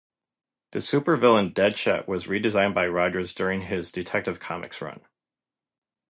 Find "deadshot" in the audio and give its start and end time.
1.53-2.07